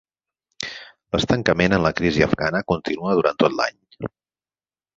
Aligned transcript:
L'estancament 1.15 1.75
en 1.77 1.85
la 1.87 1.93
crisis 2.01 2.27
afgana 2.29 2.63
continua 2.73 3.15
durant 3.21 3.41
tot 3.45 3.57
l'any. 3.61 3.81